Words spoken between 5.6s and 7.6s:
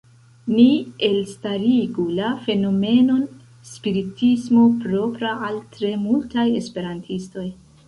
tre multaj esperantistoj.